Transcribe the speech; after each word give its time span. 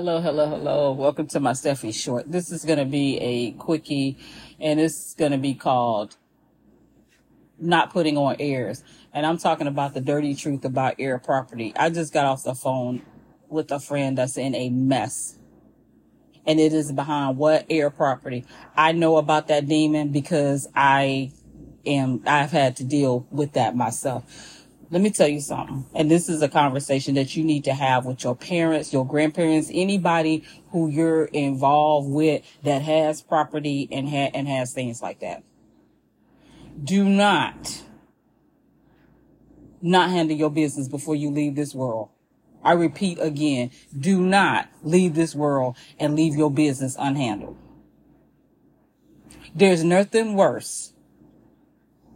Hello, 0.00 0.18
hello, 0.18 0.46
hello. 0.46 0.92
Welcome 0.92 1.26
to 1.26 1.40
my 1.40 1.52
Steffi 1.52 1.92
Short. 1.92 2.32
This 2.32 2.50
is 2.50 2.64
going 2.64 2.78
to 2.78 2.86
be 2.86 3.18
a 3.18 3.50
quickie 3.50 4.16
and 4.58 4.80
it's 4.80 5.12
going 5.14 5.32
to 5.32 5.36
be 5.36 5.52
called 5.52 6.16
Not 7.58 7.92
Putting 7.92 8.16
on 8.16 8.36
Heirs. 8.38 8.82
And 9.12 9.26
I'm 9.26 9.36
talking 9.36 9.66
about 9.66 9.92
the 9.92 10.00
dirty 10.00 10.34
truth 10.34 10.64
about 10.64 10.94
heir 10.98 11.18
property. 11.18 11.74
I 11.76 11.90
just 11.90 12.14
got 12.14 12.24
off 12.24 12.44
the 12.44 12.54
phone 12.54 13.02
with 13.50 13.70
a 13.70 13.78
friend 13.78 14.16
that's 14.16 14.38
in 14.38 14.54
a 14.54 14.70
mess. 14.70 15.38
And 16.46 16.58
it 16.58 16.72
is 16.72 16.90
behind 16.92 17.36
what 17.36 17.66
heir 17.68 17.90
property. 17.90 18.46
I 18.74 18.92
know 18.92 19.18
about 19.18 19.48
that 19.48 19.68
demon 19.68 20.12
because 20.12 20.66
I 20.74 21.30
am, 21.84 22.22
I've 22.26 22.52
had 22.52 22.76
to 22.76 22.84
deal 22.84 23.26
with 23.30 23.52
that 23.52 23.76
myself 23.76 24.59
let 24.90 25.02
me 25.02 25.10
tell 25.10 25.28
you 25.28 25.40
something. 25.40 25.86
And 25.94 26.10
this 26.10 26.28
is 26.28 26.42
a 26.42 26.48
conversation 26.48 27.14
that 27.14 27.36
you 27.36 27.44
need 27.44 27.64
to 27.64 27.72
have 27.72 28.06
with 28.06 28.24
your 28.24 28.34
parents, 28.34 28.92
your 28.92 29.06
grandparents, 29.06 29.70
anybody 29.72 30.44
who 30.70 30.88
you're 30.88 31.26
involved 31.26 32.10
with 32.10 32.42
that 32.64 32.82
has 32.82 33.22
property 33.22 33.88
and 33.92 34.08
ha- 34.08 34.30
and 34.34 34.48
has 34.48 34.72
things 34.72 35.00
like 35.00 35.20
that. 35.20 35.44
Do 36.82 37.08
not 37.08 37.82
not 39.82 40.10
handle 40.10 40.36
your 40.36 40.50
business 40.50 40.88
before 40.88 41.14
you 41.14 41.30
leave 41.30 41.54
this 41.54 41.74
world. 41.74 42.10
I 42.62 42.72
repeat 42.72 43.18
again, 43.20 43.70
do 43.98 44.20
not 44.20 44.68
leave 44.82 45.14
this 45.14 45.34
world 45.34 45.76
and 45.98 46.14
leave 46.14 46.34
your 46.34 46.50
business 46.50 46.96
unhandled. 46.96 47.56
There's 49.54 49.82
nothing 49.82 50.34
worse 50.34 50.92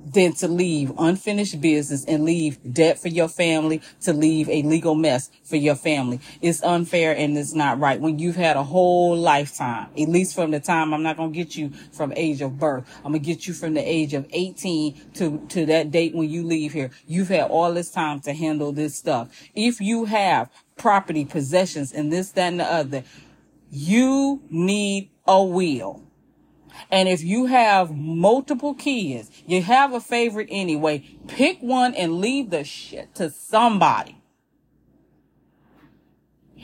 than 0.05 0.33
to 0.35 0.49
leave 0.49 0.93
unfinished 0.99 1.61
business 1.61 2.05
and 2.05 2.25
leave 2.25 2.59
debt 2.73 2.99
for 2.99 3.09
your 3.09 3.29
family, 3.29 3.81
to 4.03 4.13
leave 4.13 4.49
a 4.49 4.63
legal 4.63 4.95
mess 4.95 5.31
for 5.43 5.57
your 5.57 5.75
family. 5.75 6.21
It's 6.43 6.63
unfair 6.63 7.17
and 7.17 7.37
it's 7.39 7.55
not 7.55 7.81
right. 7.81 8.01
When 8.01 8.19
you've 8.19 8.37
had 8.37 8.57
a 8.57 8.63
whole 8.63 9.17
lifetime, 9.17 9.89
at 9.99 10.09
least 10.09 10.35
from 10.35 10.51
the 10.51 10.61
time 10.61 10.93
I'm 10.93 11.03
not 11.03 11.17
going 11.17 11.33
to 11.33 11.37
get 11.37 11.57
you 11.57 11.71
from 11.93 12.13
age 12.17 12.41
of 12.43 12.59
birth. 12.59 12.85
I'm 12.99 13.13
going 13.13 13.23
to 13.23 13.27
get 13.27 13.47
you 13.47 13.55
from 13.55 13.75
the 13.75 13.81
age 13.81 14.15
of 14.15 14.27
18 14.31 15.13
to, 15.15 15.47
to 15.49 15.67
that 15.67 15.91
date 15.91 16.15
when 16.15 16.29
you 16.29 16.45
leave 16.45 16.73
here. 16.73 16.91
You've 17.07 17.29
had 17.29 17.51
all 17.51 17.73
this 17.73 17.91
time 17.91 18.21
to 18.21 18.33
handle 18.33 18.73
this 18.73 18.95
stuff. 18.97 19.31
If 19.55 19.81
you 19.81 20.05
have 20.07 20.51
property, 20.77 21.25
possessions, 21.25 21.93
and 21.93 22.13
this, 22.13 22.31
that, 22.33 22.49
and 22.49 22.61
the 22.61 22.65
other, 22.65 23.05
you 23.71 24.43
need 24.51 25.11
a 25.27 25.43
will 25.43 26.04
and 26.91 27.09
if 27.09 27.23
you 27.23 27.47
have 27.47 27.97
multiple 27.97 28.75
kids, 28.75 29.31
you 29.47 29.63
have 29.63 29.93
a 29.93 30.01
favorite 30.01 30.49
anyway, 30.51 31.05
pick 31.29 31.61
one 31.61 31.95
and 31.95 32.21
leave 32.21 32.51
the 32.51 32.65
shit 32.65 33.15
to 33.17 33.31
somebody. 33.31 34.17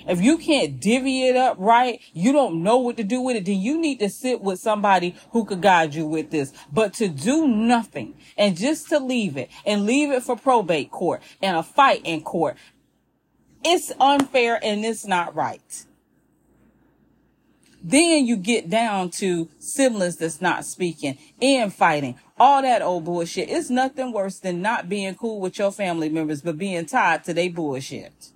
If 0.07 0.21
you 0.21 0.39
can't 0.39 0.81
divvy 0.81 1.27
it 1.27 1.37
up 1.37 1.57
right, 1.59 2.01
you 2.13 2.33
don't 2.33 2.63
know 2.63 2.79
what 2.79 2.97
to 2.97 3.05
do 3.05 3.21
with 3.21 3.37
it, 3.37 3.45
then 3.45 3.61
you 3.61 3.79
need 3.79 3.99
to 4.01 4.09
sit 4.09 4.41
with 4.41 4.59
somebody 4.59 5.15
who 5.33 5.45
could 5.45 5.61
guide 5.61 5.95
you 5.95 6.07
with 6.07 6.31
this. 6.31 6.53
But 6.73 6.95
to 6.95 7.09
do 7.09 7.47
nothing 7.47 8.15
and 8.37 8.57
just 8.57 8.89
to 8.89 8.99
leave 8.99 9.37
it 9.37 9.51
and 9.67 9.87
leave 9.87 10.11
it 10.11 10.23
for 10.23 10.37
probate 10.37 10.91
court 10.91 11.23
and 11.43 11.57
a 11.57 11.63
fight 11.63 12.03
in 12.05 12.23
court, 12.23 12.57
it's 13.63 13.93
unfair 14.01 14.59
and 14.63 14.85
it's 14.85 15.07
not 15.07 15.35
right. 15.35 15.85
Then 17.83 18.27
you 18.27 18.37
get 18.37 18.69
down 18.69 19.11
to 19.13 19.49
siblings 19.59 20.17
that's 20.17 20.41
not 20.41 20.65
speaking 20.65 21.19
and 21.41 21.73
fighting. 21.73 22.17
All 22.39 22.63
that 22.63 22.83
old 22.83 23.05
bullshit. 23.05 23.49
It's 23.49 23.71
nothing 23.71 24.13
worse 24.13 24.39
than 24.39 24.61
not 24.63 24.89
being 24.89 25.15
cool 25.15 25.41
with 25.41 25.59
your 25.59 25.73
family 25.73 26.09
members, 26.09 26.43
but 26.43 26.59
being 26.59 26.87
tied 26.87 27.25
to 27.25 27.35
their 27.35 27.51
bullshit. 27.51 28.31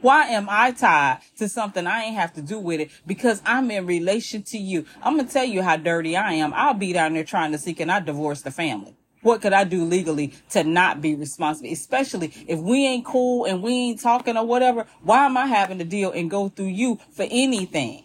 Why 0.00 0.26
am 0.26 0.48
I 0.50 0.72
tied 0.72 1.20
to 1.36 1.48
something 1.48 1.86
I 1.86 2.02
ain't 2.02 2.16
have 2.16 2.32
to 2.34 2.42
do 2.42 2.58
with 2.58 2.80
it? 2.80 2.90
Because 3.06 3.40
I'm 3.46 3.70
in 3.70 3.86
relation 3.86 4.42
to 4.44 4.58
you. 4.58 4.84
I'm 5.00 5.14
going 5.14 5.28
to 5.28 5.32
tell 5.32 5.44
you 5.44 5.62
how 5.62 5.76
dirty 5.76 6.16
I 6.16 6.32
am. 6.34 6.52
I'll 6.54 6.74
be 6.74 6.92
down 6.92 7.14
there 7.14 7.22
trying 7.22 7.52
to 7.52 7.58
see, 7.58 7.72
can 7.72 7.88
I 7.88 8.00
divorce 8.00 8.42
the 8.42 8.50
family? 8.50 8.96
What 9.22 9.40
could 9.40 9.52
I 9.52 9.62
do 9.62 9.84
legally 9.84 10.34
to 10.50 10.64
not 10.64 11.00
be 11.00 11.14
responsible? 11.14 11.70
Especially 11.70 12.32
if 12.48 12.58
we 12.58 12.84
ain't 12.84 13.04
cool 13.04 13.44
and 13.44 13.62
we 13.62 13.72
ain't 13.72 14.00
talking 14.00 14.36
or 14.36 14.44
whatever. 14.44 14.86
Why 15.02 15.26
am 15.26 15.36
I 15.36 15.46
having 15.46 15.78
to 15.78 15.84
deal 15.84 16.10
and 16.10 16.28
go 16.28 16.48
through 16.48 16.66
you 16.66 16.98
for 17.12 17.24
anything? 17.30 18.02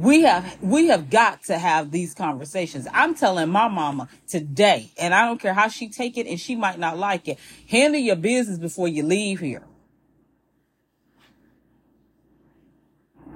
We 0.00 0.22
have 0.22 0.56
we 0.62 0.86
have 0.86 1.10
got 1.10 1.42
to 1.44 1.58
have 1.58 1.90
these 1.90 2.14
conversations. 2.14 2.88
I'm 2.90 3.14
telling 3.14 3.50
my 3.50 3.68
mama 3.68 4.08
today 4.26 4.90
and 4.96 5.12
i 5.12 5.26
don't 5.26 5.38
care 5.38 5.52
how 5.52 5.68
she 5.68 5.90
take 5.90 6.16
it 6.16 6.26
and 6.26 6.40
she 6.40 6.56
might 6.56 6.78
not 6.78 6.96
like 6.96 7.28
it 7.28 7.38
handle 7.68 8.00
your 8.00 8.16
business 8.16 8.58
before 8.58 8.88
you 8.88 9.02
leave 9.02 9.40
here. 9.40 9.62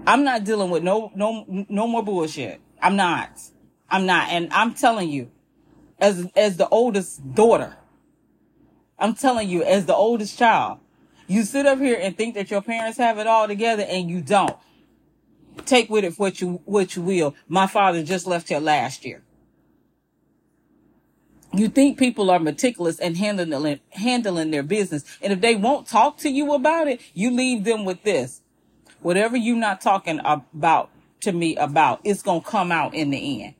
I'm 0.06 0.24
not 0.24 0.44
dealing 0.44 0.70
with 0.70 0.82
no 0.82 1.12
no 1.14 1.44
no 1.68 1.86
more 1.86 2.02
bullshit. 2.02 2.62
I'm 2.80 2.96
not. 2.96 3.38
I'm 3.90 4.06
not. 4.06 4.30
And 4.30 4.50
i'm 4.50 4.72
telling 4.72 5.10
you 5.10 5.30
as 5.98 6.26
as 6.34 6.56
the 6.56 6.68
oldest 6.70 7.34
daughter 7.34 7.76
i'm 8.98 9.14
telling 9.14 9.48
you 9.48 9.62
as 9.62 9.86
the 9.86 9.94
oldest 9.94 10.38
child 10.38 10.78
you 11.26 11.42
sit 11.42 11.66
up 11.66 11.78
here 11.78 11.98
and 12.00 12.16
think 12.16 12.34
that 12.34 12.50
your 12.50 12.62
parents 12.62 12.98
have 12.98 13.18
it 13.18 13.26
all 13.26 13.46
together 13.46 13.84
and 13.88 14.10
you 14.10 14.20
don't 14.20 14.56
take 15.64 15.90
with 15.90 16.04
it 16.04 16.18
what 16.18 16.40
you 16.40 16.60
what 16.64 16.96
you 16.96 17.02
will. 17.02 17.34
My 17.48 17.66
father 17.66 18.02
just 18.02 18.26
left 18.26 18.48
here 18.48 18.60
last 18.60 19.04
year. 19.04 19.22
You 21.52 21.68
think 21.68 21.98
people 21.98 22.30
are 22.30 22.40
meticulous 22.40 22.98
and 22.98 23.16
handling 23.16 23.80
handling 23.90 24.50
their 24.50 24.64
business, 24.64 25.04
and 25.22 25.32
if 25.32 25.40
they 25.40 25.54
won't 25.54 25.86
talk 25.86 26.18
to 26.18 26.28
you 26.28 26.52
about 26.52 26.88
it, 26.88 27.00
you 27.14 27.30
leave 27.30 27.64
them 27.64 27.84
with 27.84 28.02
this. 28.02 28.42
Whatever 29.00 29.36
you're 29.36 29.56
not 29.56 29.80
talking 29.80 30.20
about 30.24 30.90
to 31.20 31.32
me 31.32 31.56
about, 31.56 32.00
it's 32.04 32.22
gonna 32.22 32.40
come 32.40 32.72
out 32.72 32.94
in 32.94 33.10
the 33.10 33.44
end. 33.44 33.54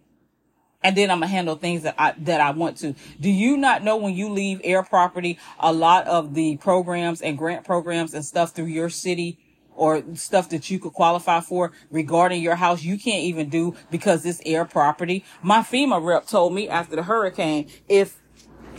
And 0.83 0.97
then 0.97 1.11
I'm 1.11 1.19
gonna 1.21 1.29
handle 1.29 1.55
things 1.57 1.83
that 1.83 1.95
I 1.97 2.15
that 2.19 2.41
I 2.41 2.51
want 2.51 2.79
to. 2.79 2.95
Do 3.21 3.31
you 3.31 3.57
not 3.57 3.85
know 3.85 3.97
when 3.97 4.15
you 4.15 4.29
leave 4.29 4.61
heir 4.65 4.83
property, 4.83 5.39
a 5.61 5.73
lot 5.73 6.07
of 6.09 6.35
the 6.35 6.57
programs 6.57 7.23
and 7.23 7.39
grant 7.39 7.65
programs 7.65 8.13
and 8.13 8.25
stuff 8.25 8.53
through 8.53 8.67
your 8.67 8.91
city 8.91 9.39
or 9.75 10.03
stuff 10.15 10.49
that 10.51 10.71
you 10.71 10.79
could 10.79 10.93
qualify 10.93 11.41
for 11.41 11.73
regarding 11.91 12.43
your 12.43 12.57
house 12.57 12.83
you 12.83 12.99
can't 12.99 13.25
even 13.25 13.49
do 13.49 13.75
because 13.91 14.25
it's 14.25 14.41
heir 14.47 14.65
property. 14.65 15.25
My 15.43 15.61
FEMA 15.61 16.05
rep 16.05 16.27
told 16.27 16.55
me 16.55 16.69
after 16.69 16.97
the 16.97 17.03
hurricane, 17.03 17.69
if 17.89 18.17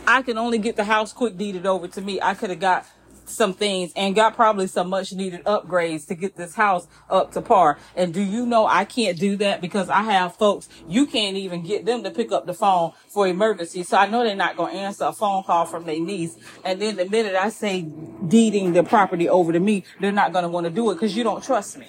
I 0.06 0.22
can 0.22 0.38
only 0.38 0.58
get 0.58 0.76
the 0.76 0.84
house 0.84 1.12
quick 1.12 1.36
deeded 1.36 1.66
over 1.66 1.88
to 1.88 2.00
me, 2.00 2.20
I 2.20 2.34
could 2.34 2.50
have 2.50 2.60
got 2.60 2.86
some 3.28 3.54
things 3.54 3.92
and 3.96 4.14
got 4.14 4.34
probably 4.34 4.66
some 4.66 4.88
much 4.88 5.12
needed 5.12 5.44
upgrades 5.44 6.06
to 6.08 6.14
get 6.14 6.36
this 6.36 6.54
house 6.54 6.86
up 7.10 7.32
to 7.32 7.42
par. 7.42 7.78
And 7.94 8.12
do 8.12 8.22
you 8.22 8.46
know 8.46 8.66
I 8.66 8.84
can't 8.84 9.18
do 9.18 9.36
that 9.36 9.60
because 9.60 9.88
I 9.88 10.02
have 10.02 10.36
folks, 10.36 10.68
you 10.88 11.06
can't 11.06 11.36
even 11.36 11.62
get 11.62 11.84
them 11.84 12.02
to 12.04 12.10
pick 12.10 12.32
up 12.32 12.46
the 12.46 12.54
phone 12.54 12.92
for 13.08 13.26
emergency. 13.26 13.82
So 13.82 13.96
I 13.96 14.06
know 14.06 14.24
they're 14.24 14.36
not 14.36 14.56
going 14.56 14.74
to 14.74 14.78
answer 14.78 15.04
a 15.04 15.12
phone 15.12 15.42
call 15.44 15.66
from 15.66 15.84
their 15.84 16.00
niece. 16.00 16.36
And 16.64 16.80
then 16.80 16.96
the 16.96 17.08
minute 17.08 17.34
I 17.34 17.50
say 17.50 17.82
deeding 17.82 18.72
the 18.72 18.82
property 18.82 19.28
over 19.28 19.52
to 19.52 19.60
me, 19.60 19.84
they're 20.00 20.12
not 20.12 20.32
going 20.32 20.44
to 20.44 20.48
want 20.48 20.64
to 20.64 20.70
do 20.70 20.90
it 20.90 20.94
because 20.94 21.16
you 21.16 21.24
don't 21.24 21.42
trust 21.42 21.78
me. 21.78 21.88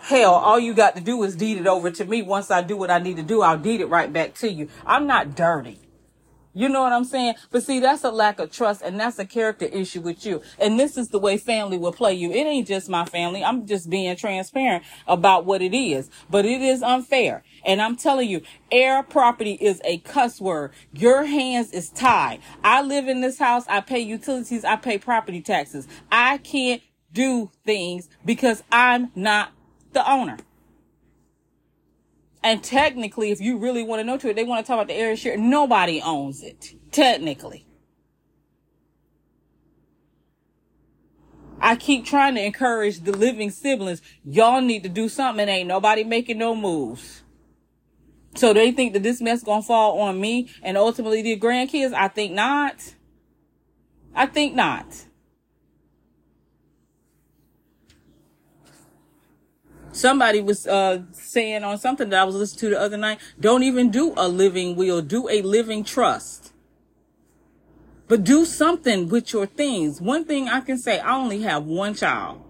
Hell, 0.00 0.34
all 0.34 0.60
you 0.60 0.74
got 0.74 0.96
to 0.96 1.00
do 1.00 1.22
is 1.22 1.34
deed 1.34 1.56
it 1.56 1.66
over 1.66 1.90
to 1.90 2.04
me. 2.04 2.20
Once 2.20 2.50
I 2.50 2.60
do 2.60 2.76
what 2.76 2.90
I 2.90 2.98
need 2.98 3.16
to 3.16 3.22
do, 3.22 3.40
I'll 3.40 3.56
deed 3.56 3.80
it 3.80 3.86
right 3.86 4.12
back 4.12 4.34
to 4.34 4.52
you. 4.52 4.68
I'm 4.84 5.06
not 5.06 5.34
dirty. 5.34 5.78
You 6.54 6.68
know 6.68 6.82
what 6.82 6.92
I'm 6.92 7.04
saying? 7.04 7.34
But 7.50 7.64
see, 7.64 7.80
that's 7.80 8.04
a 8.04 8.10
lack 8.10 8.38
of 8.38 8.52
trust 8.52 8.82
and 8.82 8.98
that's 8.98 9.18
a 9.18 9.24
character 9.24 9.66
issue 9.66 10.00
with 10.00 10.24
you. 10.24 10.40
And 10.60 10.78
this 10.78 10.96
is 10.96 11.08
the 11.08 11.18
way 11.18 11.36
family 11.36 11.76
will 11.76 11.92
play 11.92 12.14
you. 12.14 12.30
It 12.30 12.46
ain't 12.46 12.68
just 12.68 12.88
my 12.88 13.04
family. 13.04 13.44
I'm 13.44 13.66
just 13.66 13.90
being 13.90 14.16
transparent 14.16 14.84
about 15.06 15.44
what 15.44 15.62
it 15.62 15.76
is, 15.76 16.10
but 16.30 16.44
it 16.44 16.62
is 16.62 16.82
unfair. 16.82 17.42
And 17.64 17.82
I'm 17.82 17.96
telling 17.96 18.30
you, 18.30 18.42
heir 18.70 19.02
property 19.02 19.54
is 19.60 19.80
a 19.84 19.98
cuss 19.98 20.40
word. 20.40 20.72
Your 20.92 21.24
hands 21.24 21.72
is 21.72 21.90
tied. 21.90 22.40
I 22.62 22.82
live 22.82 23.08
in 23.08 23.20
this 23.20 23.38
house. 23.38 23.64
I 23.68 23.80
pay 23.80 24.00
utilities. 24.00 24.64
I 24.64 24.76
pay 24.76 24.98
property 24.98 25.42
taxes. 25.42 25.88
I 26.12 26.38
can't 26.38 26.82
do 27.12 27.50
things 27.64 28.08
because 28.24 28.62
I'm 28.70 29.10
not 29.14 29.52
the 29.92 30.08
owner. 30.10 30.38
And 32.44 32.62
technically, 32.62 33.30
if 33.30 33.40
you 33.40 33.56
really 33.56 33.82
want 33.82 34.00
to 34.00 34.04
know 34.04 34.18
to 34.18 34.28
it, 34.28 34.36
they 34.36 34.44
want 34.44 34.64
to 34.64 34.68
talk 34.68 34.74
about 34.74 34.88
the 34.88 34.94
area 34.94 35.16
share. 35.16 35.38
Nobody 35.38 36.02
owns 36.02 36.42
it. 36.42 36.74
Technically. 36.92 37.66
I 41.58 41.76
keep 41.76 42.04
trying 42.04 42.34
to 42.34 42.44
encourage 42.44 43.00
the 43.00 43.12
living 43.12 43.50
siblings. 43.50 44.02
Y'all 44.26 44.60
need 44.60 44.82
to 44.82 44.90
do 44.90 45.08
something. 45.08 45.48
Ain't 45.48 45.68
nobody 45.68 46.04
making 46.04 46.36
no 46.36 46.54
moves. 46.54 47.22
So 48.34 48.52
they 48.52 48.72
think 48.72 48.92
that 48.92 49.02
this 49.02 49.22
mess 49.22 49.42
gonna 49.42 49.62
fall 49.62 49.98
on 50.00 50.20
me 50.20 50.50
and 50.62 50.76
ultimately 50.76 51.22
the 51.22 51.40
grandkids? 51.40 51.94
I 51.94 52.08
think 52.08 52.32
not. 52.32 52.94
I 54.14 54.26
think 54.26 54.54
not. 54.54 55.06
Somebody 59.94 60.40
was 60.42 60.66
uh, 60.66 61.02
saying 61.12 61.64
on 61.64 61.78
something 61.78 62.10
that 62.10 62.20
I 62.20 62.24
was 62.24 62.34
listening 62.34 62.60
to 62.60 62.70
the 62.70 62.80
other 62.80 62.96
night, 62.96 63.18
don't 63.40 63.62
even 63.62 63.90
do 63.90 64.12
a 64.16 64.28
living 64.28 64.76
will, 64.76 65.02
do 65.02 65.28
a 65.28 65.42
living 65.42 65.84
trust. 65.84 66.52
But 68.06 68.24
do 68.24 68.44
something 68.44 69.08
with 69.08 69.32
your 69.32 69.46
things. 69.46 70.00
One 70.00 70.24
thing 70.24 70.48
I 70.48 70.60
can 70.60 70.76
say, 70.76 71.00
I 71.00 71.16
only 71.16 71.42
have 71.42 71.64
one 71.64 71.94
child. 71.94 72.43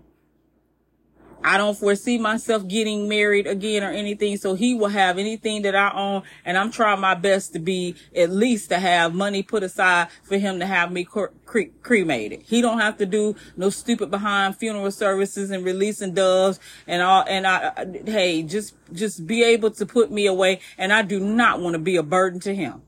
I 1.44 1.58
don't 1.58 1.76
foresee 1.76 2.17
myself 2.17 2.67
getting 2.67 3.06
married 3.06 3.46
again 3.46 3.85
or 3.85 3.91
anything. 3.91 4.38
So 4.38 4.55
he 4.55 4.75
will 4.75 4.88
have 4.88 5.19
anything 5.19 5.62
that 5.62 5.76
I 5.76 5.93
own. 5.94 6.23
And 6.44 6.56
I'm 6.56 6.70
trying 6.70 7.00
my 7.00 7.14
best 7.14 7.52
to 7.52 7.58
be 7.58 7.96
at 8.17 8.31
least 8.31 8.70
to 8.70 8.79
have 8.79 9.14
money 9.14 9.43
put 9.43 9.62
aside 9.62 10.08
for 10.23 10.38
him 10.38 10.58
to 10.61 10.67
have 10.67 10.91
me 10.91 11.05
cre- 11.05 11.26
cre- 11.44 11.73
cremated. 11.82 12.43
He 12.43 12.62
don't 12.62 12.81
have 12.81 12.96
to 12.96 13.06
do 13.06 13.37
no 13.56 13.69
stupid 13.69 14.11
behind 14.11 14.56
funeral 14.56 14.91
services 14.91 15.50
and 15.50 15.64
releasing 15.64 16.14
doves 16.14 16.58
and 16.87 17.02
all. 17.02 17.25
And 17.29 17.47
I, 17.47 17.73
I 17.76 17.87
hey, 18.06 18.43
just, 18.43 18.75
just 18.93 19.26
be 19.26 19.44
able 19.44 19.70
to 19.73 19.85
put 19.85 20.11
me 20.11 20.26
away. 20.26 20.61
And 20.79 20.93
I 20.93 21.02
do 21.02 21.20
not 21.20 21.61
want 21.61 21.75
to 21.75 21.79
be 21.79 21.97
a 21.97 22.02
burden 22.02 22.40
to 22.40 22.55
him. 22.55 22.82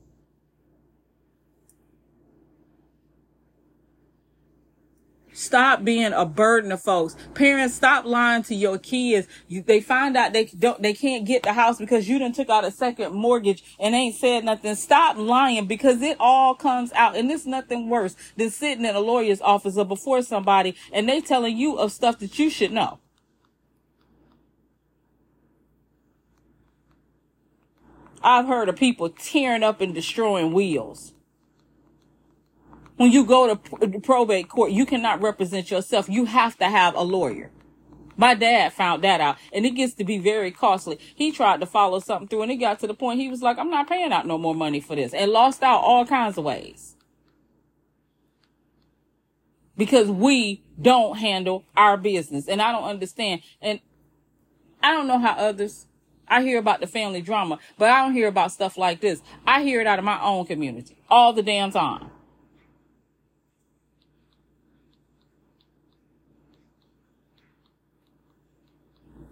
Stop 5.37 5.83
being 5.83 6.13
a 6.13 6.25
burden 6.25 6.71
to 6.71 6.77
folks. 6.77 7.15
Parents, 7.35 7.75
stop 7.75 8.05
lying 8.05 8.41
to 8.41 8.55
your 8.55 8.79
kids. 8.79 9.27
You, 9.47 9.61
they 9.61 9.81
find 9.81 10.17
out 10.17 10.33
they 10.33 10.45
don't, 10.45 10.81
they 10.81 10.95
can't 10.95 11.25
get 11.25 11.43
the 11.43 11.53
house 11.53 11.77
because 11.77 12.09
you 12.09 12.17
didn't 12.17 12.33
took 12.33 12.49
out 12.49 12.65
a 12.65 12.71
second 12.71 13.13
mortgage 13.13 13.63
and 13.79 13.93
ain't 13.93 14.15
said 14.15 14.45
nothing. 14.45 14.73
Stop 14.73 15.15
lying 15.15 15.67
because 15.67 16.01
it 16.01 16.17
all 16.19 16.55
comes 16.55 16.91
out 16.93 17.15
and 17.15 17.29
it's 17.29 17.45
nothing 17.45 17.87
worse 17.87 18.15
than 18.35 18.49
sitting 18.49 18.83
in 18.83 18.95
a 18.95 18.99
lawyer's 18.99 19.39
office 19.39 19.77
or 19.77 19.85
before 19.85 20.23
somebody 20.23 20.75
and 20.91 21.07
they 21.07 21.21
telling 21.21 21.55
you 21.55 21.77
of 21.77 21.91
stuff 21.91 22.17
that 22.17 22.39
you 22.39 22.49
should 22.49 22.71
know. 22.71 22.97
I've 28.23 28.47
heard 28.47 28.69
of 28.69 28.75
people 28.75 29.09
tearing 29.09 29.61
up 29.61 29.81
and 29.81 29.93
destroying 29.93 30.51
wheels. 30.51 31.13
When 32.97 33.11
you 33.11 33.25
go 33.25 33.55
to 33.55 33.75
uh, 33.75 33.99
probate 33.99 34.49
court, 34.49 34.71
you 34.71 34.85
cannot 34.85 35.21
represent 35.21 35.71
yourself. 35.71 36.09
You 36.09 36.25
have 36.25 36.57
to 36.57 36.65
have 36.65 36.95
a 36.95 37.01
lawyer. 37.01 37.51
My 38.17 38.33
dad 38.33 38.73
found 38.73 39.03
that 39.03 39.21
out 39.21 39.37
and 39.53 39.65
it 39.65 39.71
gets 39.71 39.93
to 39.95 40.03
be 40.03 40.17
very 40.17 40.51
costly. 40.51 40.99
He 41.13 41.31
tried 41.31 41.59
to 41.59 41.67
follow 41.67 41.99
something 41.99 42.27
through 42.27 42.41
and 42.41 42.51
it 42.51 42.55
got 42.55 42.79
to 42.79 42.87
the 42.87 42.95
point 42.95 43.19
he 43.19 43.29
was 43.29 43.43
like, 43.43 43.59
I'm 43.59 43.69
not 43.69 43.87
paying 43.87 44.11
out 44.11 44.25
no 44.25 44.39
more 44.39 44.55
money 44.55 44.79
for 44.79 44.95
this 44.95 45.13
and 45.13 45.31
lost 45.31 45.61
out 45.61 45.81
all 45.81 46.03
kinds 46.05 46.39
of 46.39 46.43
ways. 46.43 46.95
Because 49.77 50.09
we 50.09 50.63
don't 50.81 51.19
handle 51.19 51.63
our 51.75 51.95
business 51.97 52.47
and 52.47 52.59
I 52.59 52.71
don't 52.71 52.85
understand. 52.85 53.41
And 53.61 53.79
I 54.81 54.93
don't 54.93 55.07
know 55.07 55.19
how 55.19 55.33
others, 55.33 55.85
I 56.27 56.41
hear 56.41 56.57
about 56.57 56.79
the 56.79 56.87
family 56.87 57.21
drama, 57.21 57.59
but 57.77 57.91
I 57.91 58.01
don't 58.01 58.13
hear 58.13 58.27
about 58.27 58.51
stuff 58.51 58.75
like 58.75 59.01
this. 59.01 59.21
I 59.45 59.61
hear 59.61 59.79
it 59.79 59.85
out 59.85 59.99
of 59.99 60.05
my 60.05 60.19
own 60.19 60.47
community 60.47 60.97
all 61.07 61.33
the 61.33 61.43
damn 61.43 61.69
time. 61.69 62.09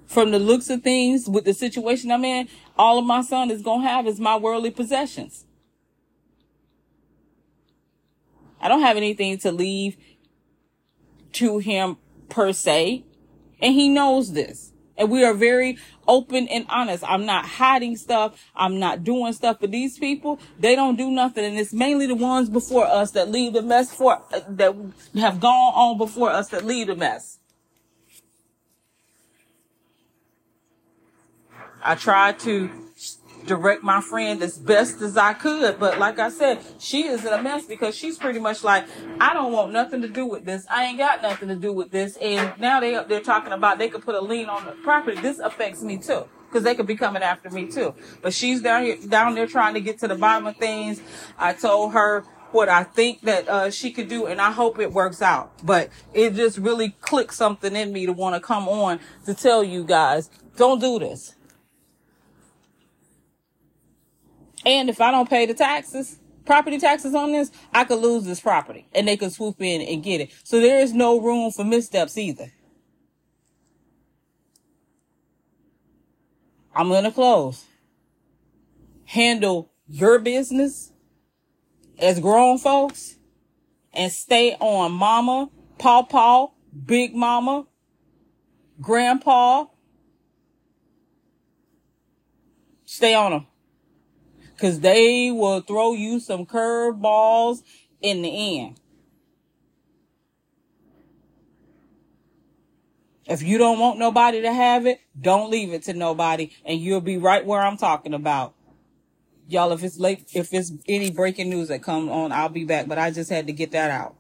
From 0.07 0.31
the 0.31 0.40
looks 0.40 0.69
of 0.69 0.84
things 0.84 1.28
with 1.28 1.46
the 1.46 1.54
situation 1.54 2.12
I'm 2.12 2.25
in, 2.25 2.48
all 2.78 2.98
of 2.98 3.06
my 3.06 3.22
son 3.22 3.52
is 3.52 3.62
going 3.62 3.81
to 3.81 3.88
have 3.88 4.07
is 4.07 4.19
my 4.19 4.38
worldly 4.38 4.72
possessions. 4.72 5.46
I 8.62 8.68
don't 8.68 8.81
have 8.81 8.98
anything 8.98 9.38
to 9.40 9.52
leave 9.52 9.98
to 11.34 11.60
him 11.60 11.98
per 12.30 12.52
se. 12.54 13.04
And 13.62 13.74
he 13.74 13.90
knows 13.90 14.34
this. 14.34 14.72
And 14.98 15.12
we 15.12 15.25
are 15.25 15.34
very 15.34 15.78
open 16.07 16.48
and 16.48 16.66
honest. 16.69 17.04
I'm 17.04 17.25
not 17.25 17.46
hiding 17.46 17.98
stuff. 17.98 18.42
I'm 18.56 18.80
not 18.80 19.04
doing 19.04 19.34
stuff. 19.34 19.57
But 19.60 19.72
these 19.72 20.00
people, 20.00 20.40
they 20.57 20.75
don't 20.75 20.96
do 20.96 21.12
nothing. 21.12 21.44
And 21.44 21.60
it's 21.60 21.74
mainly 21.74 22.07
the 22.07 22.16
ones 22.16 22.50
before 22.50 22.86
us 22.86 23.12
that 23.12 23.30
leave 23.30 23.54
the 23.54 23.62
mess 23.62 23.94
for, 23.94 24.22
that 24.50 24.75
have 25.16 25.40
gone 25.40 25.74
on 25.74 25.98
before 25.98 26.30
us 26.30 26.50
that 26.50 26.63
leave 26.63 26.88
the 26.88 26.96
mess. 26.96 27.40
I 31.85 31.93
tried 31.93 32.39
to 32.39 32.69
direct 33.45 33.83
my 33.83 34.01
friend 34.01 34.41
as 34.41 34.57
best 34.57 35.01
as 35.01 35.17
I 35.17 35.33
could. 35.33 35.79
But 35.79 35.99
like 35.99 36.17
I 36.17 36.29
said, 36.29 36.59
she 36.79 37.03
is 37.03 37.23
in 37.23 37.31
a 37.31 37.41
mess 37.41 37.65
because 37.65 37.95
she's 37.95 38.17
pretty 38.17 38.39
much 38.39 38.63
like, 38.63 38.85
I 39.19 39.33
don't 39.33 39.51
want 39.51 39.71
nothing 39.71 40.01
to 40.01 40.07
do 40.07 40.25
with 40.25 40.45
this. 40.45 40.65
I 40.69 40.85
ain't 40.85 40.97
got 40.97 41.21
nothing 41.21 41.49
to 41.49 41.55
do 41.55 41.71
with 41.71 41.91
this. 41.91 42.17
And 42.17 42.59
now 42.59 42.79
they 42.79 42.99
they're 43.07 43.21
talking 43.21 43.53
about 43.53 43.77
they 43.77 43.89
could 43.89 44.01
put 44.01 44.15
a 44.15 44.21
lien 44.21 44.49
on 44.49 44.65
the 44.65 44.71
property. 44.71 45.21
This 45.21 45.39
affects 45.39 45.81
me 45.81 45.97
too. 45.97 46.27
Cause 46.51 46.63
they 46.63 46.73
could 46.73 46.87
be 46.87 46.95
coming 46.95 47.21
after 47.21 47.49
me 47.49 47.69
too. 47.69 47.93
But 48.21 48.33
she's 48.33 48.61
down 48.61 48.83
here, 48.83 48.97
down 49.09 49.35
there 49.35 49.45
trying 49.45 49.73
to 49.73 49.81
get 49.81 49.99
to 49.99 50.07
the 50.07 50.15
bottom 50.15 50.47
of 50.47 50.55
things. 50.55 51.01
I 51.37 51.51
told 51.51 51.91
her 51.91 52.21
what 52.51 52.69
I 52.69 52.83
think 52.83 53.21
that 53.21 53.49
uh, 53.49 53.69
she 53.69 53.91
could 53.91 54.07
do, 54.07 54.25
and 54.27 54.39
I 54.39 54.51
hope 54.51 54.79
it 54.79 54.93
works 54.93 55.21
out. 55.21 55.51
But 55.65 55.89
it 56.13 56.33
just 56.35 56.57
really 56.57 56.95
clicked 57.01 57.33
something 57.33 57.75
in 57.75 57.91
me 57.91 58.05
to 58.05 58.13
want 58.13 58.35
to 58.35 58.39
come 58.39 58.69
on 58.69 59.01
to 59.25 59.33
tell 59.33 59.65
you 59.65 59.83
guys, 59.83 60.29
don't 60.55 60.79
do 60.79 60.97
this. 60.97 61.34
And 64.65 64.89
if 64.89 65.00
I 65.00 65.12
don't 65.12 65.29
pay 65.29 65.45
the 65.45 65.53
taxes, 65.53 66.19
property 66.45 66.79
taxes 66.79 67.13
on 67.13 67.31
this, 67.31 67.51
I 67.73 67.83
could 67.83 68.00
lose 68.00 68.25
this 68.25 68.39
property 68.39 68.88
and 68.94 69.07
they 69.07 69.17
could 69.17 69.31
swoop 69.31 69.62
in 69.62 69.81
and 69.81 70.03
get 70.03 70.21
it. 70.21 70.33
So 70.44 70.59
there 70.59 70.79
is 70.79 70.94
no 70.94 71.19
room 71.19 71.51
for 71.51 71.63
missteps 71.63 72.17
either. 72.17 72.51
I'm 76.73 76.89
going 76.89 77.06
to 77.06 77.12
close. 77.12 77.63
Handle 79.06 79.71
your 79.88 80.19
business 80.19 80.91
as 82.00 82.19
grown 82.19 82.57
folks 82.57 83.15
and 83.94 84.11
stay 84.11 84.57
on 84.59 84.91
mama, 84.91 85.50
pawpaw, 85.77 86.47
big 86.85 87.15
mama, 87.15 87.68
grandpa. 88.81 89.65
Stay 92.85 93.13
on 93.13 93.31
them. 93.31 93.47
Cause 94.60 94.80
they 94.80 95.31
will 95.31 95.62
throw 95.62 95.94
you 95.94 96.19
some 96.19 96.46
curveballs 96.46 97.63
in 98.02 98.22
the 98.22 98.60
end. 98.60 98.80
If 103.28 103.42
you 103.42 103.57
don't 103.57 103.80
want 103.80 104.00
nobody 104.00 104.42
to 104.42 104.54
have 104.54 104.86
it, 104.86 105.02
don't 105.19 105.50
leave 105.50 105.74
it 105.74 105.84
to 105.84 105.94
nobody 105.94 106.52
and 106.63 106.80
you'll 106.80 107.02
be 107.02 107.18
right 107.18 107.46
where 107.46 107.62
I'm 107.62 107.78
talking 107.78 108.13
about. 108.13 108.54
Y'all, 109.48 109.72
if 109.74 109.84
it's 109.84 110.00
late, 110.00 110.30
if 110.34 110.54
it's 110.54 110.72
any 110.88 111.12
breaking 111.12 111.50
news 111.50 111.68
that 111.68 111.84
come 111.84 112.10
on, 112.10 112.31
I'll 112.31 112.50
be 112.50 112.66
back, 112.66 112.88
but 112.88 112.98
I 112.98 113.12
just 113.12 113.30
had 113.30 113.48
to 113.48 113.54
get 113.54 113.72
that 113.72 113.92
out. 113.92 114.16